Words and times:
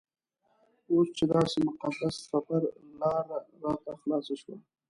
اوس 0.91 1.07
چې 1.17 1.23
داسې 1.33 1.57
مقدس 1.67 2.15
سفر 2.31 2.61
لاره 2.99 3.35
راته 3.63 3.91
خلاصه 4.01 4.33
شوه. 4.41 4.55